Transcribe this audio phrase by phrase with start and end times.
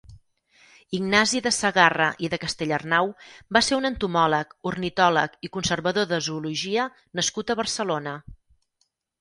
[0.99, 3.11] Ignasi de Sagarra i de Castellarnau
[3.59, 8.17] va ser un entomòleg, ornitòleg i conservador de zoologia nascut a Barcelona.